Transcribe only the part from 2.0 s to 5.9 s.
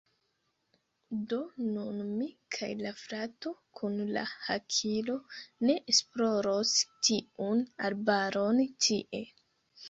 mi kaj la frato kun la hakilo, ni